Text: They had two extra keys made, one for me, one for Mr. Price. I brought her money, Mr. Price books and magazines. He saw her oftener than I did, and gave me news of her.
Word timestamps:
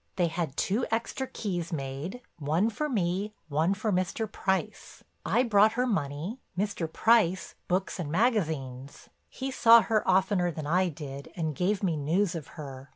They 0.15 0.29
had 0.29 0.57
two 0.57 0.83
extra 0.89 1.27
keys 1.27 1.71
made, 1.71 2.21
one 2.39 2.71
for 2.71 2.89
me, 2.89 3.35
one 3.49 3.75
for 3.75 3.91
Mr. 3.91 4.25
Price. 4.25 5.03
I 5.23 5.43
brought 5.43 5.73
her 5.73 5.85
money, 5.85 6.39
Mr. 6.57 6.91
Price 6.91 7.53
books 7.67 7.99
and 7.99 8.11
magazines. 8.11 9.09
He 9.29 9.51
saw 9.51 9.81
her 9.83 10.01
oftener 10.09 10.49
than 10.49 10.65
I 10.65 10.89
did, 10.89 11.31
and 11.35 11.53
gave 11.53 11.83
me 11.83 11.97
news 11.97 12.33
of 12.33 12.47
her. 12.57 12.89